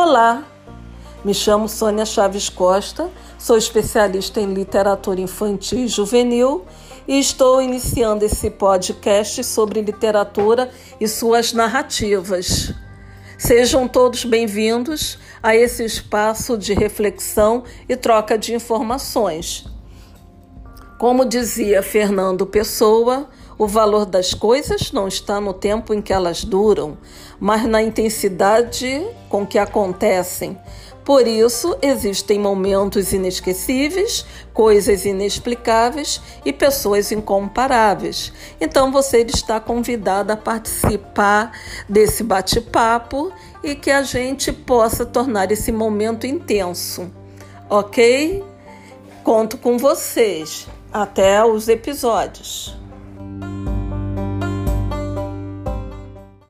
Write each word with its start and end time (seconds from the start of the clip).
Olá, 0.00 0.44
me 1.24 1.34
chamo 1.34 1.68
Sônia 1.68 2.06
Chaves 2.06 2.48
Costa, 2.48 3.10
sou 3.36 3.58
especialista 3.58 4.40
em 4.40 4.54
literatura 4.54 5.20
infantil 5.20 5.80
e 5.80 5.88
juvenil 5.88 6.64
e 7.08 7.18
estou 7.18 7.60
iniciando 7.60 8.24
esse 8.24 8.48
podcast 8.48 9.42
sobre 9.42 9.82
literatura 9.82 10.70
e 11.00 11.08
suas 11.08 11.52
narrativas. 11.52 12.72
Sejam 13.36 13.88
todos 13.88 14.24
bem-vindos 14.24 15.18
a 15.42 15.56
esse 15.56 15.84
espaço 15.84 16.56
de 16.56 16.74
reflexão 16.74 17.64
e 17.88 17.96
troca 17.96 18.38
de 18.38 18.54
informações. 18.54 19.64
Como 20.98 21.24
dizia 21.24 21.80
Fernando 21.80 22.44
Pessoa, 22.44 23.28
o 23.56 23.68
valor 23.68 24.04
das 24.04 24.34
coisas 24.34 24.90
não 24.90 25.06
está 25.06 25.40
no 25.40 25.54
tempo 25.54 25.94
em 25.94 26.02
que 26.02 26.12
elas 26.12 26.42
duram, 26.42 26.98
mas 27.38 27.64
na 27.66 27.80
intensidade 27.80 29.06
com 29.28 29.46
que 29.46 29.58
acontecem. 29.58 30.58
Por 31.04 31.24
isso, 31.28 31.78
existem 31.80 32.40
momentos 32.40 33.12
inesquecíveis, 33.12 34.26
coisas 34.52 35.04
inexplicáveis 35.06 36.20
e 36.44 36.52
pessoas 36.52 37.12
incomparáveis. 37.12 38.32
Então, 38.60 38.90
você 38.90 39.22
está 39.22 39.60
convidado 39.60 40.32
a 40.32 40.36
participar 40.36 41.52
desse 41.88 42.24
bate-papo 42.24 43.32
e 43.62 43.76
que 43.76 43.92
a 43.92 44.02
gente 44.02 44.52
possa 44.52 45.06
tornar 45.06 45.52
esse 45.52 45.70
momento 45.70 46.26
intenso. 46.26 47.08
Ok? 47.70 48.44
Conto 49.22 49.56
com 49.56 49.78
vocês. 49.78 50.66
Até 50.92 51.44
os 51.44 51.68
episódios. 51.68 52.74